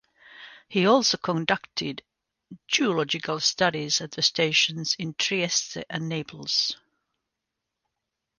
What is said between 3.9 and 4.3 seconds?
at the